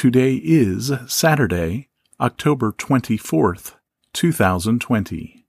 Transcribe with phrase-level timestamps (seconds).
[0.00, 3.74] Today is Saturday, October 24th,
[4.14, 5.39] 2020.